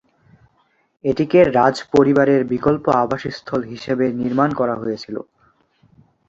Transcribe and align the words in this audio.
এটিকে 1.05 1.39
রাজপরিবারের 1.51 2.41
বিকল্প 2.45 2.85
আবাসস্থল 3.03 3.61
হিসেবে 3.63 4.05
নির্মাণ 4.21 4.49
করা 4.53 4.75
হয়েছিল। 4.75 5.15